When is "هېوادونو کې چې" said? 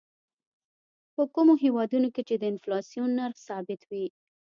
1.63-2.35